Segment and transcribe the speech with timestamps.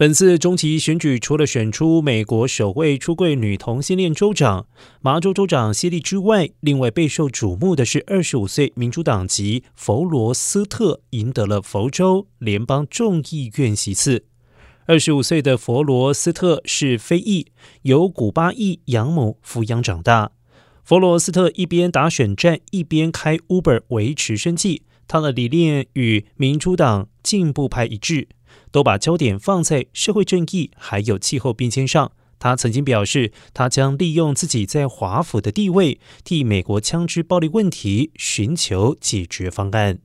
[0.00, 4.66] 本次中期选举，除了选出美国首位出柜女同性恋州长
[5.02, 14.24] 麻州州长希利之外，另外备受瞩目的是二十五岁民主党籍弗罗斯特赢得了佛州联邦众议院席次。
[14.86, 17.48] 二十五岁的弗罗斯特是非裔，
[17.82, 20.32] 由古巴裔养母抚养长大。
[20.82, 24.84] 弗罗斯特一边打选战，一边开 Uber 维持生计。
[25.06, 28.28] 他的理念与民主党进步派一致。
[28.70, 32.12] 都把焦点放在社会正义还有气候变迁上。
[32.38, 39.98] 他曾经表示，他将利用自己在华府的地位，替美国枪支暴力问题寻求解决方案。